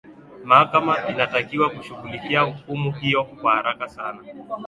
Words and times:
mahakama 0.43 1.03
inatakiwa 1.09 1.69
kushughulikia 1.69 2.41
hukumu 2.41 2.91
hiyo 2.91 3.23
kwa 3.25 3.55
haraka 3.55 3.89
sana 3.89 4.19